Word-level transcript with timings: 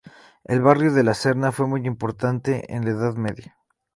El 0.45 0.63
barrio 0.63 0.91
de 0.91 1.03
la 1.03 1.13
Serna 1.13 1.51
fue 1.51 1.67
muy 1.67 1.85
importante 1.85 2.73
en 2.75 2.85
la 2.85 2.89
Edad 2.89 3.13
Media. 3.17 3.55